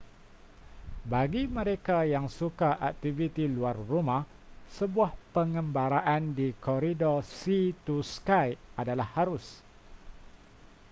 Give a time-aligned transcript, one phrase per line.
[1.11, 4.23] bagi mereka yang suka aktiviti luar rumah
[4.77, 8.47] sebuah pengembaraan di koridor sea to sky
[8.81, 9.45] adalah harus